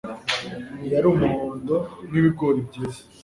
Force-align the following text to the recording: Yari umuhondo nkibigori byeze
Yari 0.91 1.05
umuhondo 1.13 1.75
nkibigori 2.07 2.59
byeze 2.67 3.01